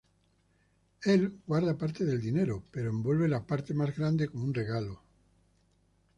Él 1.03 1.37
guarda 1.45 1.77
parte 1.77 2.03
del 2.05 2.19
dinero, 2.19 2.63
pero 2.71 2.89
envuelve 2.89 3.27
la 3.27 3.45
parte 3.45 3.75
más 3.75 3.95
grande 3.95 4.27
como 4.29 4.45
un 4.45 4.53
regalo. 4.55 4.99